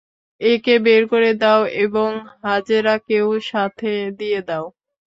[0.41, 2.09] একে বের করে দাও এবং
[2.43, 4.65] হাজেরাকেও সাথে দিয়ে দাও।